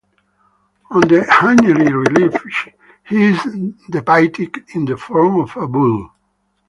On 0.89 1.01
the 1.01 1.19
Hanyeri 1.31 1.93
relief 2.07 2.33
he 3.03 3.23
is 3.25 3.75
depicted 3.87 4.63
in 4.73 4.85
the 4.85 4.97
form 4.97 5.39
of 5.41 5.55
a 5.55 5.67
bull. 5.67 6.11